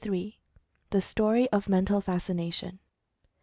[0.89, 2.79] THE STORY OF MENTAL FASCINATION.